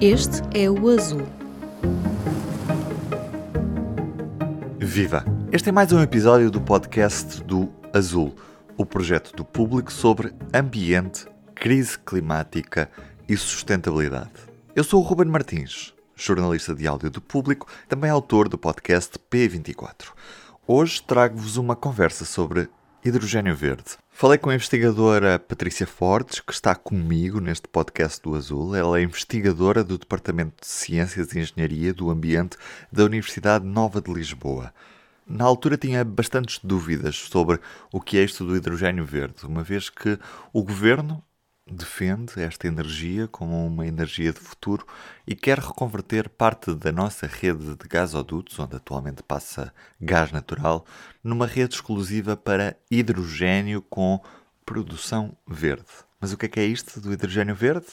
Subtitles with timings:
[0.00, 1.26] Este é o Azul.
[4.78, 5.24] Viva!
[5.50, 8.34] Este é mais um episódio do podcast do Azul,
[8.76, 11.24] o projeto do público sobre ambiente,
[11.54, 12.90] crise climática
[13.26, 14.32] e sustentabilidade.
[14.74, 20.08] Eu sou o Ruben Martins, jornalista de áudio do público, também autor do podcast P24.
[20.66, 22.68] Hoje trago-vos uma conversa sobre
[23.08, 23.96] hidrogênio verde.
[24.10, 28.74] Falei com a investigadora Patrícia Fortes, que está comigo neste podcast do Azul.
[28.74, 32.56] Ela é investigadora do Departamento de Ciências e Engenharia do Ambiente
[32.90, 34.72] da Universidade Nova de Lisboa.
[35.26, 37.60] Na altura tinha bastantes dúvidas sobre
[37.92, 40.18] o que é isto do hidrogênio verde, uma vez que
[40.52, 41.22] o governo
[41.68, 44.86] defende esta energia como uma energia de futuro
[45.26, 50.86] e quer reconverter parte da nossa rede de gasodutos, onde atualmente passa gás natural,
[51.22, 54.22] numa rede exclusiva para hidrogênio com
[54.64, 55.84] produção verde.
[56.20, 57.86] Mas o que é que é isto do hidrogênio verde?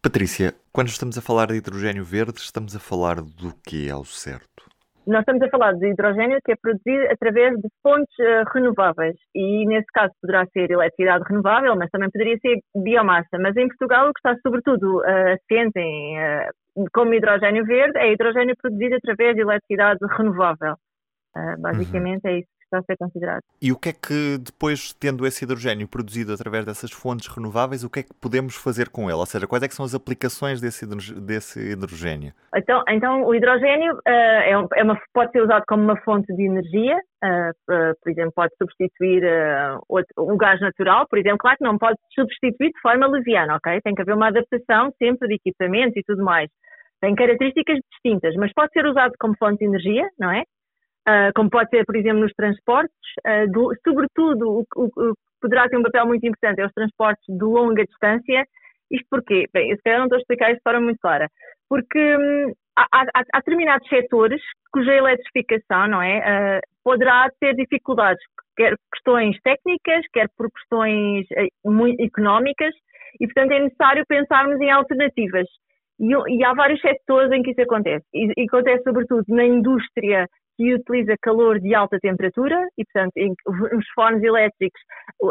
[0.00, 4.71] Patrícia, quando estamos a falar de hidrogênio verde, estamos a falar do que ao certo?
[5.04, 9.66] Nós estamos a falar de hidrogênio que é produzido através de fontes uh, renováveis e
[9.66, 13.36] nesse caso poderá ser eletricidade renovável, mas também poderia ser biomassa.
[13.40, 18.12] Mas em Portugal o que está sobretudo uh, assente em, uh, como hidrogênio verde é
[18.12, 20.76] hidrogênio produzido através de eletricidade renovável.
[21.58, 22.30] Basicamente uhum.
[22.30, 23.42] é isso está a ser considerado.
[23.60, 27.90] E o que é que depois, tendo esse hidrogênio produzido através dessas fontes renováveis, o
[27.90, 29.18] que é que podemos fazer com ele?
[29.18, 30.86] Ou seja, quais é que são as aplicações desse,
[31.20, 32.32] desse hidrogênio?
[32.54, 36.44] Então, então o hidrogênio uh, é, é, uma, pode ser usado como uma fonte de
[36.44, 39.22] energia, uh, uh, por exemplo, pode substituir
[40.16, 43.80] o gás natural, por exemplo, claro que não pode substituir de forma leviana, ok?
[43.82, 46.48] Tem que haver uma adaptação sempre de equipamentos e tudo mais
[47.02, 50.44] tem características distintas, mas pode ser usado como fonte de energia, não é?
[51.08, 52.94] Uh, como pode ser, por exemplo, nos transportes,
[53.26, 57.24] uh, do, sobretudo o, o, o, poderá ter um papel muito importante é os transportes
[57.28, 58.44] de longa distância.
[58.90, 59.46] Isto porquê?
[59.52, 61.28] Bem, eu se calhar não estou a explicar isto de forma muito clara.
[61.68, 64.40] Porque hum, há, há, há, determinados setores
[64.72, 68.22] cuja eletrificação, não é, uh, poderá ter dificuldades,
[68.56, 71.26] quer questões técnicas, quer por questões
[71.64, 72.74] muito económicas,
[73.20, 75.46] e portanto é necessário pensarmos em alternativas.
[76.00, 78.04] E, e, há vários setores em que isso acontece.
[78.14, 80.26] E, e acontece sobretudo na indústria
[80.56, 84.80] que utiliza calor de alta temperatura e, portanto, em, nos fones elétricos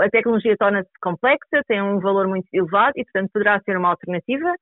[0.01, 4.53] a tecnologia torna-se complexa, tem um valor muito elevado e, portanto, poderá ser uma alternativa.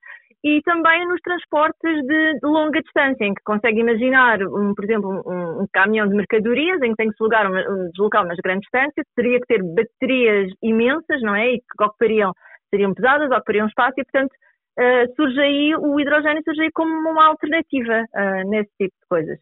[0.41, 5.21] E também nos transportes de, de longa distância, em que consegue imaginar, um, por exemplo,
[5.25, 9.05] um, um, caminhão de mercadorias em que tem que deslocar, um, deslocar umas grandes distâncias,
[9.17, 11.51] teria que ter baterias imensas, não é?
[11.51, 12.31] E que ocupariam,
[12.69, 14.31] seriam pesadas, ocupariam espaço e, portanto,
[14.79, 19.37] Uh, surge aí, o hidrogênio surge aí como uma alternativa uh, nesse tipo de coisas.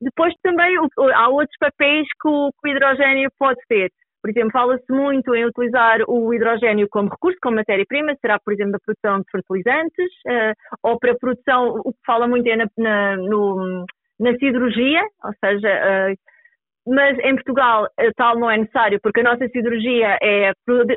[0.00, 0.76] Depois também
[1.14, 3.90] há outros papéis que o, que o hidrogênio pode ter.
[4.22, 8.72] Por exemplo, fala-se muito em utilizar o hidrogênio como recurso, como matéria-prima, será, por exemplo,
[8.72, 12.66] da produção de fertilizantes, uh, ou para a produção, o que fala muito é na,
[12.76, 13.86] na, no,
[14.18, 16.30] na siderurgia, ou seja, uh,
[16.86, 20.52] mas em Portugal uh, tal não é necessário, porque a nossa siderurgia é,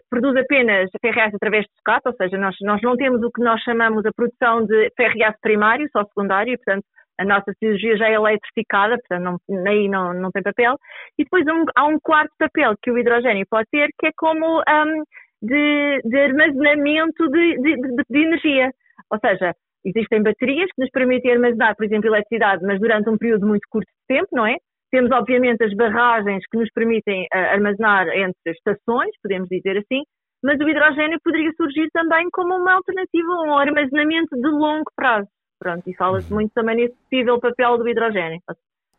[0.09, 3.61] produz apenas ferro através de sucata, ou seja, nós, nós não temos o que nós
[3.61, 6.83] chamamos a produção de ferro primário, só secundário, e, portanto,
[7.19, 10.77] a nossa cirurgia já é eletrificada, portanto não, aí não, não tem papel.
[11.17, 14.59] E depois um, há um quarto papel que o hidrogênio pode ter, que é como
[14.59, 15.03] um,
[15.41, 17.75] de, de, armazenamento de, de,
[18.09, 18.71] de, energia.
[19.11, 19.53] Ou seja,
[19.85, 23.87] existem baterias que nos permitem armazenar, por exemplo, eletricidade, mas durante um período muito curto
[23.87, 24.57] de tempo, não é?
[24.91, 30.03] Temos, obviamente, as barragens que nos permitem uh, armazenar entre estações, podemos dizer assim,
[30.43, 35.27] mas o hidrogênio poderia surgir também como uma alternativa, um armazenamento de longo prazo.
[35.59, 36.39] Pronto, e fala-se uhum.
[36.39, 38.41] muito também nesse possível papel do hidrogênio.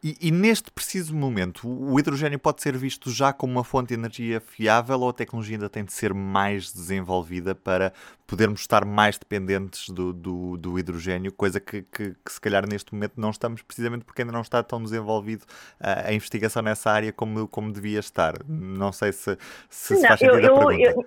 [0.06, 3.94] E, e, neste preciso momento, o hidrogênio pode ser visto já como uma fonte de
[3.94, 7.90] energia fiável ou a tecnologia ainda tem de ser mais desenvolvida para
[8.26, 12.92] podermos estar mais dependentes do, do, do hidrogênio, coisa que, que, que, se calhar neste
[12.92, 15.46] momento não estamos, precisamente porque ainda não está tão desenvolvido
[15.80, 18.34] a, a investigação nessa área como, como devia estar.
[18.46, 19.38] Não sei se,
[19.70, 21.00] se, se faz sentido eu, a pergunta.
[21.00, 21.06] Eu,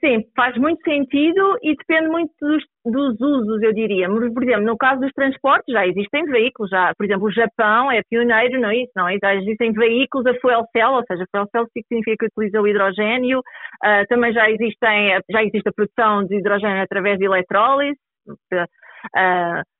[0.00, 4.08] Sim, faz muito sentido e depende muito dos, dos, usos, eu diria.
[4.08, 8.00] Por exemplo, no caso dos transportes, já existem veículos, já, por exemplo, o Japão é
[8.08, 9.18] pioneiro não é isso, não é?
[9.22, 13.40] Já existem veículos a fuel cell, ou seja, fuel cell significa que utiliza o hidrogênio,
[13.40, 19.73] uh, também já, existem, já existe a produção de hidrogênio através de eletrólise, uh,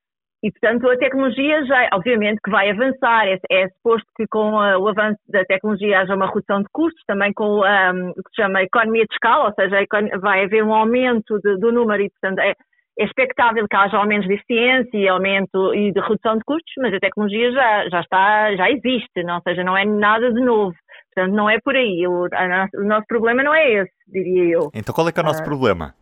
[0.45, 3.27] e, portanto, a tecnologia já, obviamente, que vai avançar.
[3.27, 7.03] É, é suposto que com uh, o avanço da tecnologia haja uma redução de custos,
[7.07, 9.79] também com um, o que se chama economia de escala, ou seja,
[10.21, 12.53] vai haver um aumento de, do número e, portanto, é,
[12.99, 16.93] é expectável que haja aumentos de eficiência e aumento e de redução de custos, mas
[16.93, 19.37] a tecnologia já, já está, já existe, não?
[19.37, 20.77] ou seja, não é nada de novo.
[21.15, 22.07] Portanto, não é por aí.
[22.07, 24.71] O, a, o nosso problema não é esse, diria eu.
[24.75, 25.95] Então qual é que é o nosso uh, problema?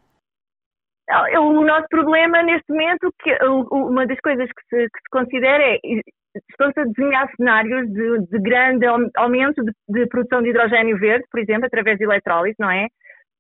[1.10, 3.36] O nosso problema neste momento, que
[3.70, 5.78] uma das coisas que se, que se considera é
[6.50, 11.40] estão-se a desenhar cenários de, de grande aumento de, de, produção de hidrogênio verde, por
[11.40, 12.86] exemplo, através de eletrólise, não é?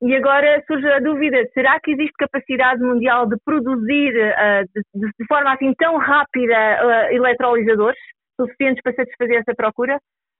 [0.02, 5.26] E agora surge a dúvida, será que existe capacidade mundial de produzir uh, de, de,
[5.28, 7.92] forma assim tão rápida uh,
[8.40, 9.96] suficientes para satisfazer essa procura?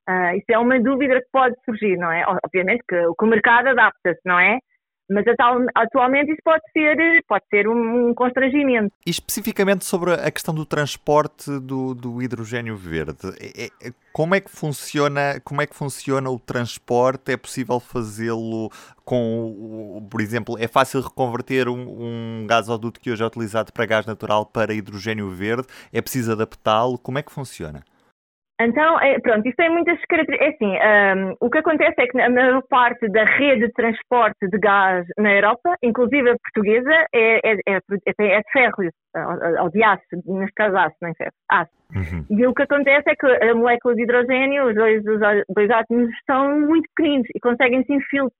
[0.08, 2.24] Uh, isso é uma dúvida que pode surgir, não é?
[2.44, 4.58] Obviamente que o mercado adapta-se, não é?
[5.12, 5.24] Mas
[5.74, 8.92] atualmente isso pode ser, pode ser um, constrangimento.
[9.06, 14.40] E especificamente sobre a questão do transporte do, do hidrogênio verde, é, é, como é
[14.40, 17.32] que funciona, como é que funciona o transporte?
[17.32, 18.70] É possível fazê-lo
[19.04, 24.06] com, por exemplo, é fácil reconverter um, um gasoduto que hoje é utilizado para gás
[24.06, 25.66] natural para hidrogênio verde?
[25.92, 26.98] É preciso adaptá-lo?
[26.98, 27.82] Como é que funciona?
[28.64, 30.46] Então, é, pronto, isso tem muitas características.
[30.46, 34.48] É assim, um, o que acontece é que a maior parte da rede de transporte
[34.48, 38.74] de gás na Europa, inclusive a portuguesa, é, é, é, é de ferro,
[39.60, 41.70] ou de aço, neste caso aço, não é ferro, aço.
[41.94, 42.24] Uhum.
[42.30, 45.20] E o que acontece é que a molécula de hidrogênio, os dois, os
[45.54, 48.30] dois átomos, são muito pequeninos e conseguem se infiltrar,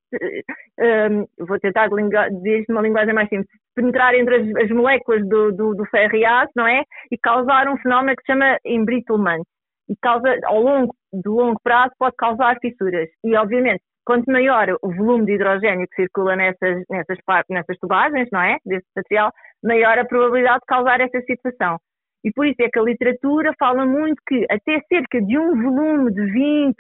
[1.11, 5.75] um, vou tentar dizer uma linguagem mais simples, penetrar entre as, as moléculas do, do,
[5.75, 6.83] do ferro e aço, não é?
[7.11, 9.43] E causar um fenómeno que se chama embrittlement
[9.89, 13.09] e causa, ao longo, de longo prazo, pode causar fissuras.
[13.25, 17.19] E, obviamente, quanto maior o volume de hidrogênio que circula nessas, nessas,
[17.49, 18.59] nessas tubagens, não é?
[18.65, 19.33] Desse material,
[19.63, 21.79] maior a probabilidade de causar essa situação.
[22.25, 26.13] E por isso é que a literatura fala muito que até cerca de um volume
[26.13, 26.75] de 20%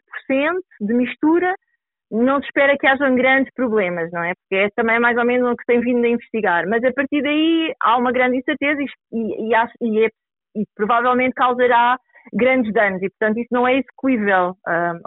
[0.80, 1.54] de mistura
[2.10, 4.34] não se espera que hajam grandes problemas, não é?
[4.34, 6.68] Porque é também mais ou menos o que tem vindo a investigar.
[6.68, 10.08] Mas a partir daí há uma grande incerteza e, e, e, é,
[10.54, 11.96] e provavelmente causará
[12.32, 14.56] grandes danos e, portanto, isso não é execuível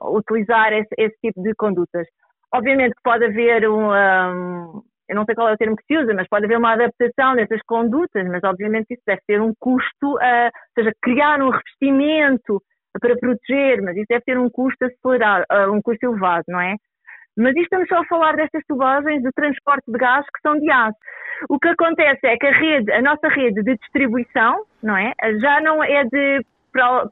[0.01, 2.07] utilizar esse, esse, tipo de condutas.
[2.53, 5.97] Obviamente que pode haver um, um, eu não sei qual é o termo que se
[5.97, 10.15] usa, mas pode haver uma adaptação dessas condutas, mas obviamente isso deve ter um custo,
[10.15, 12.61] uh, ou seja, criar um revestimento
[12.99, 16.75] para proteger, mas isso deve ter um custo acelerado, uh, um custo elevado, não é?
[17.37, 20.71] Mas isto estamos só a falar destas tubagens de transporte de gás que são de
[20.71, 20.97] aço.
[21.49, 25.11] O que acontece é que a rede, a nossa rede de distribuição, não é?
[25.41, 26.45] Já não é de
[26.75, 27.09] pro,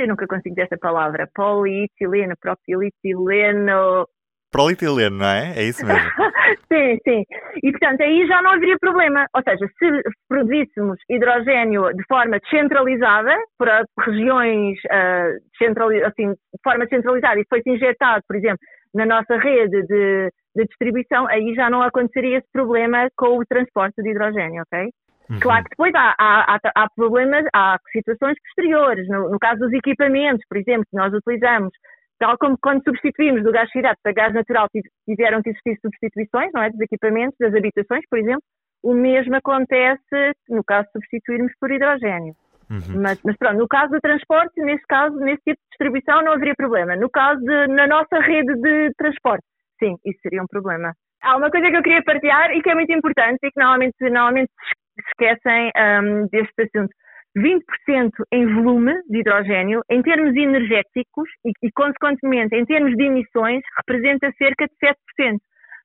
[0.00, 4.08] eu nunca consigo dizer essa palavra, polietileno, propilietileno.
[4.50, 5.52] Polietileno, não é?
[5.56, 6.00] É isso mesmo.
[6.72, 7.24] sim, sim.
[7.62, 9.26] E portanto aí já não haveria problema.
[9.34, 17.40] Ou seja, se produzíssemos hidrogênio de forma descentralizada, para regiões uh, assim, de forma descentralizada
[17.40, 18.58] e fosse injetado, por exemplo,
[18.94, 24.02] na nossa rede de, de distribuição, aí já não aconteceria esse problema com o transporte
[24.02, 24.90] de hidrogênio, ok?
[25.32, 25.40] Uhum.
[25.40, 29.08] Claro que depois há, há, há, problemas, há situações posteriores.
[29.08, 31.72] No, no, caso dos equipamentos, por exemplo, que nós utilizamos,
[32.18, 34.68] tal como quando substituímos do gás chirato para gás natural,
[35.08, 36.70] tiveram que existir substituições, não é?
[36.70, 38.42] Dos equipamentos, das habitações, por exemplo.
[38.82, 42.34] O mesmo acontece no caso de substituirmos por hidrogênio.
[42.68, 43.00] Uhum.
[43.00, 46.54] Mas, mas, pronto, no caso do transporte, nesse caso, nesse tipo de distribuição, não haveria
[46.56, 46.96] problema.
[46.96, 49.44] No caso de, na nossa rede de transporte,
[49.78, 50.92] sim, isso seria um problema.
[51.22, 53.94] Há uma coisa que eu queria partilhar e que é muito importante e que normalmente,
[54.00, 54.50] normalmente
[54.98, 56.94] esquecem um, deste assunto.
[57.36, 63.62] 20% em volume de hidrogênio, em termos energéticos e, e, consequentemente, em termos de emissões,
[63.78, 64.74] representa cerca de
[65.22, 65.38] 7%.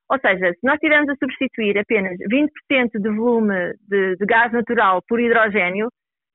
[0.09, 2.49] Ou seja, se nós estivermos a substituir apenas 20%
[2.99, 5.89] de volume de, de, gás natural por hidrogênio,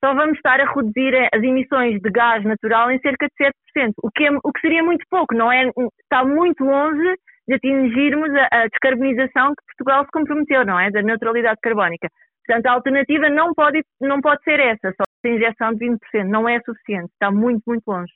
[0.05, 4.11] só vamos estar a reduzir as emissões de gás natural em cerca de 7%, o
[4.11, 5.71] que, é, o que seria muito pouco, não é?
[6.03, 7.15] Está muito longe
[7.49, 10.91] de atingirmos a, a descarbonização que Portugal se comprometeu, não é?
[10.91, 12.09] Da neutralidade carbónica.
[12.47, 16.49] Portanto, a alternativa não pode, não pode ser essa, só a injeção de 20%, não
[16.49, 18.13] é suficiente, está muito, muito longe.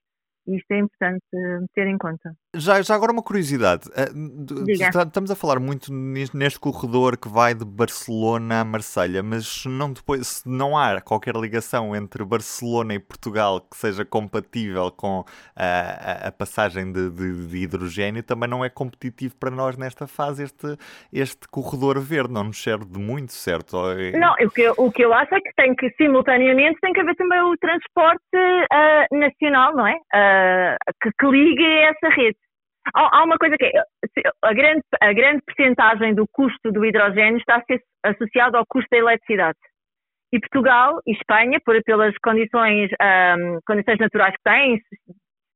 [0.47, 2.33] E isto é importante eh, ter em conta.
[2.55, 3.91] Já, já agora uma curiosidade.
[3.95, 4.07] Eh,
[4.65, 4.89] Diga.
[4.89, 10.43] Estamos a falar muito neste corredor que vai de Barcelona a Marselha, mas não depois
[10.47, 15.25] não há qualquer ligação entre Barcelona e Portugal que seja compatível com
[15.55, 20.45] a, a passagem de, de, de, hidrogênio, também não é competitivo para nós nesta fase
[20.45, 20.77] este,
[21.13, 23.77] este corredor verde, não nos serve de muito, certo?
[23.91, 26.93] É não, o que, eu, o que eu acho é que tem que, simultaneamente, tem
[26.93, 29.95] que haver também o transporte uh, nacional, não é?
[29.95, 30.36] Uh,
[31.03, 32.39] que, que ligue essa rede.
[32.95, 33.73] Há, há, uma coisa que é,
[34.43, 38.89] a grande, a grande percentagem do custo do hidrogênio está a ser associado ao custo
[38.91, 39.59] da eletricidade.
[40.33, 44.81] E Portugal e Espanha, por, pelas condições, um, condições naturais que têm,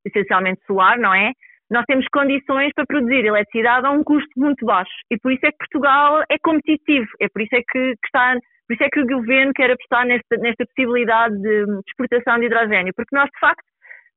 [0.05, 1.31] essencialmente solar, não é?
[1.69, 4.91] Nós temos condições para produzir eletricidade a um custo muito baixo.
[5.09, 7.07] E por isso é que Portugal é competitivo.
[7.21, 8.35] É por isso é que, que está,
[8.67, 12.93] por isso é que o governo quer apostar nesta, nesta possibilidade de exportação de hidrogênio.
[12.93, 13.63] Porque nós, de facto,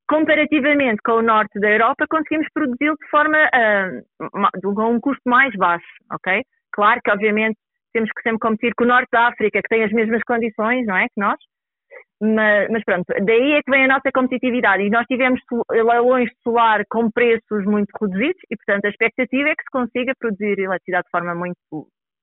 [0.09, 5.55] comparativamente com o norte da Europa, conseguimos produzi-lo de forma uh, com um custo mais
[5.57, 6.43] baixo, ok?
[6.73, 7.57] Claro que, obviamente,
[7.93, 10.97] temos que sempre competir com o Norte da África, que tem as mesmas condições, não
[10.97, 11.39] é, que nós.
[12.21, 14.83] Mas, mas, pronto, daí é que vem a nossa competitividade.
[14.83, 19.55] E nós tivemos leilões de solar com preços muito reduzidos e, portanto, a expectativa é
[19.55, 21.57] que se consiga produzir eletricidade de forma muito,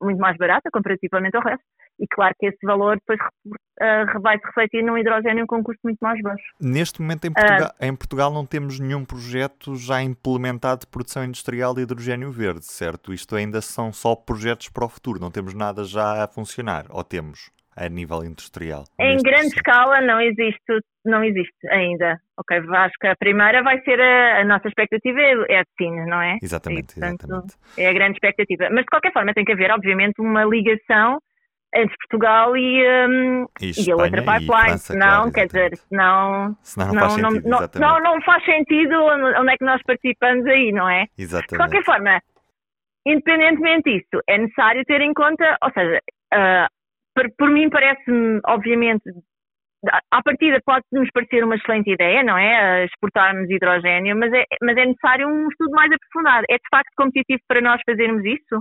[0.02, 1.64] muito mais barata comparativamente ao resto.
[2.00, 5.82] E claro que esse valor depois uh, vai se refletir num hidrogênio com um custo
[5.84, 6.44] muito mais baixo.
[6.60, 11.24] Neste momento em Portugal, uh, em Portugal não temos nenhum projeto já implementado de produção
[11.24, 13.14] industrial de hidrogênio verde, certo?
[13.14, 17.04] Isto ainda são só projetos para o futuro, não temos nada já a funcionar, ou
[17.04, 17.52] temos?
[17.76, 18.84] a nível industrial?
[19.00, 19.56] Em grande processo?
[19.56, 22.20] escala não existe, não existe ainda.
[22.38, 25.66] Ok, acho que a primeira vai ser a, a nossa expectativa é, a
[26.08, 26.38] não é?
[26.42, 27.56] Exatamente, e, portanto, exatamente.
[27.78, 28.70] É a grande expectativa.
[28.72, 31.20] Mas de qualquer forma tem que haver, obviamente, uma ligação
[31.74, 36.94] entre Portugal e, um, e, e, a outra pipeline, senão, claro, quer dizer, senão, senão
[36.94, 38.94] não, não, faz sentido, não, não, não, faz sentido
[39.40, 41.06] onde é que nós participamos aí, não é?
[41.18, 41.52] Exatamente.
[41.52, 42.22] De qualquer forma,
[43.06, 46.02] independentemente disso, é necessário ter em conta, ou seja,
[46.34, 46.68] uh,
[47.16, 49.04] por, por mim parece-me, obviamente,
[50.12, 52.86] à partida pode-nos parecer uma excelente ideia, não é?
[52.86, 56.46] Exportarmos hidrogênio, mas é, mas é necessário um estudo mais aprofundado.
[56.50, 58.58] É de facto competitivo para nós fazermos isso?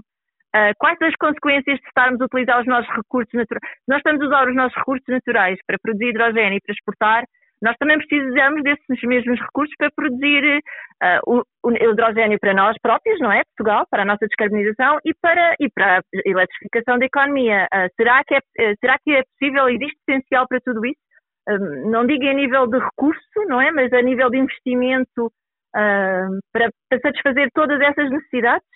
[0.56, 3.62] Uh, quais as consequências de estarmos a utilizar os nossos recursos naturais?
[3.62, 7.24] Se nós estamos a usar os nossos recursos naturais para produzir hidrogênio e para exportar,
[7.62, 10.60] nós também precisamos desses mesmos recursos para produzir
[11.04, 13.42] uh, o, hidrogênio para nós próprios, não é?
[13.44, 17.68] Portugal, para a nossa descarbonização e para, e para a eletrificação da economia.
[17.72, 18.40] Uh, será, que é,
[18.80, 21.10] será que é possível, existe potencial para tudo isso?
[21.49, 23.70] Não digo a nível de recurso, não é?
[23.70, 25.32] Mas a nível de investimento
[25.73, 28.66] para, para, satisfazer todas essas necessidades?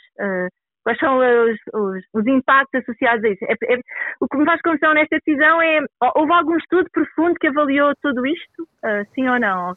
[0.84, 3.44] Quais são os, os, os impactos associados a isso?
[3.46, 3.78] É, é,
[4.20, 5.80] o que me faz confusão nesta decisão é:
[6.14, 8.62] houve algum estudo profundo que avaliou tudo isto?
[8.84, 9.74] Uh, sim ou não?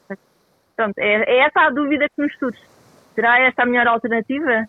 [0.75, 2.59] Pronto, é, é essa a dúvida que nos estudos.
[3.15, 4.67] Será esta a melhor alternativa?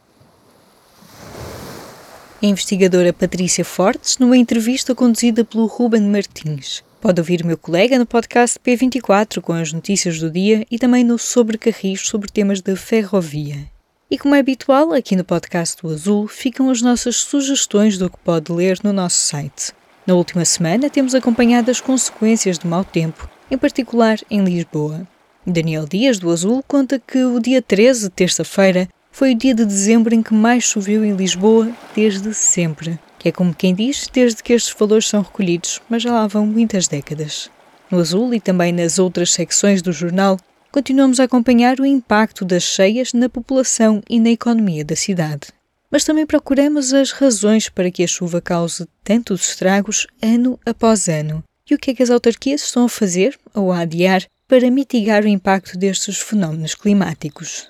[2.41, 6.85] A investigadora Patrícia Fortes, numa entrevista conduzida pelo Ruben Martins.
[7.01, 11.05] Pode ouvir o meu colega no podcast P24 com as notícias do dia e também
[11.05, 13.71] no Sobre Carris sobre temas da ferrovia.
[14.11, 18.19] E como é habitual, aqui no podcast do Azul ficam as nossas sugestões do que
[18.19, 19.73] pode ler no nosso site.
[20.05, 25.07] Na última semana temos acompanhado as consequências do mau tempo, em particular em Lisboa.
[25.47, 30.13] Daniel Dias, do Azul, conta que o dia 13, terça-feira, foi o dia de dezembro
[30.15, 34.53] em que mais choveu em Lisboa desde sempre, que é como quem diz, desde que
[34.53, 37.51] estes valores são recolhidos, mas já lá vão muitas décadas.
[37.91, 40.39] No Azul e também nas outras secções do jornal,
[40.71, 45.49] continuamos a acompanhar o impacto das cheias na população e na economia da cidade.
[45.91, 51.43] Mas também procuramos as razões para que a chuva cause tantos estragos ano após ano
[51.71, 55.25] e o que é que as autarquias estão a fazer ou a adiar para mitigar
[55.25, 57.69] o impacto destes fenómenos climáticos.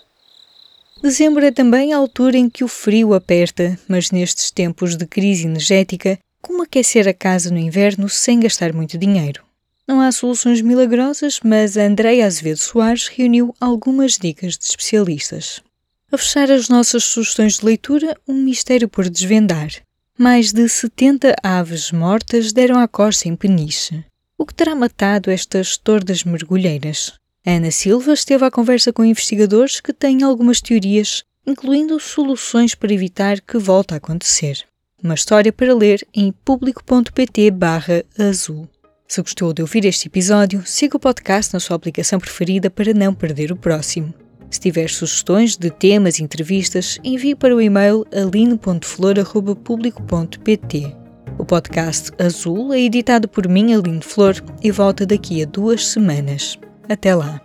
[1.00, 5.46] Dezembro é também a altura em que o frio aperta, mas nestes tempos de crise
[5.46, 9.44] energética, como aquecer a casa no inverno sem gastar muito dinheiro?
[9.86, 15.62] Não há soluções milagrosas, mas a Andréia Azevedo Soares reuniu algumas dicas de especialistas.
[16.10, 19.70] A fechar as nossas sugestões de leitura, um mistério por desvendar.
[20.18, 24.04] Mais de 70 aves mortas deram à costa em Peniche.
[24.36, 27.14] O que terá matado estas tordas mergulheiras?
[27.50, 33.40] Ana Silva esteve à conversa com investigadores que têm algumas teorias, incluindo soluções para evitar
[33.40, 34.66] que volte a acontecer.
[35.02, 38.68] Uma história para ler em público.pt/azul.
[39.06, 43.14] Se gostou de ouvir este episódio, siga o podcast na sua aplicação preferida para não
[43.14, 44.12] perder o próximo.
[44.50, 50.96] Se tiver sugestões de temas e entrevistas, envie para o e-mail aline.flor.público.pt.
[51.38, 56.58] O podcast Azul é editado por mim, Aline Flor, e volta daqui a duas semanas.
[56.88, 57.40] Até lá!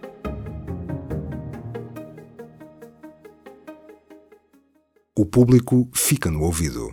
[5.16, 6.90] O público fica no ouvido.